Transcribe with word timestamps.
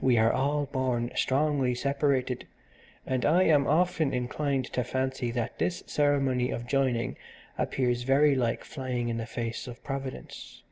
We 0.00 0.18
are 0.18 0.32
all 0.32 0.66
born 0.66 1.12
strongly 1.14 1.76
separated, 1.76 2.44
and 3.06 3.24
I 3.24 3.44
am 3.44 3.68
often 3.68 4.12
inclined 4.12 4.64
to 4.72 4.82
fancy 4.82 5.30
that 5.30 5.60
this 5.60 5.84
ceremony 5.86 6.50
of 6.50 6.66
joining 6.66 7.16
appears 7.56 8.02
very 8.02 8.34
like 8.34 8.64
flying 8.64 9.08
in 9.08 9.18
the 9.18 9.26
face 9.26 9.68
of 9.68 9.84
Providence. 9.84 10.64